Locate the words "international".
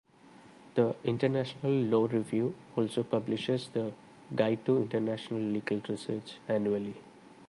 1.03-1.71, 4.77-5.39